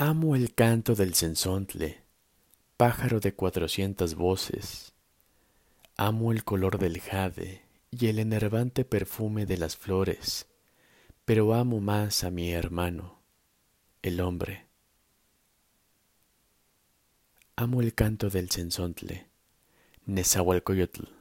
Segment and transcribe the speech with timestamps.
[0.00, 2.04] Amo el canto del cenzontle,
[2.76, 4.92] pájaro de cuatrocientas voces.
[5.96, 10.46] Amo el color del jade y el enervante perfume de las flores,
[11.24, 13.18] pero amo más a mi hermano,
[14.02, 14.68] el hombre.
[17.56, 19.26] Amo el canto del cenzontle,
[20.06, 21.17] Nezahualcóyotl